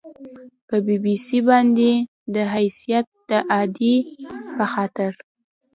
په 0.67 0.75
بي 0.85 0.95
بي 1.03 1.15
سي 1.25 1.39
باندې 1.49 1.91
به 2.01 2.05
د 2.35 2.35
حیثیت 2.53 3.07
د 3.29 3.31
اعادې 3.55 3.95
په 4.57 4.65
خاطر 4.73 5.11